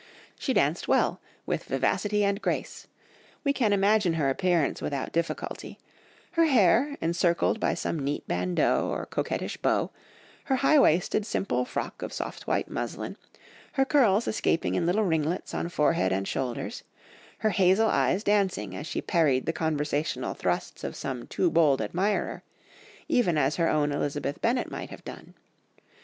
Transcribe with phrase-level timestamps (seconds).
[0.39, 2.87] She danced well, with vivacity and grace;
[3.43, 5.77] we can imagine her appearance without difficulty;
[6.31, 9.91] her hair encircled by some neat bandeau or coquettish bow,
[10.45, 13.15] her high waisted simple frock of soft white muslin,
[13.73, 16.81] her curls escaping in little ringlets on forehead and shoulders,
[17.37, 22.41] her hazel eyes dancing as she parried the conversational thrusts of some too bold admirer,
[23.07, 25.35] even as her own Elizabeth Bennet might have done.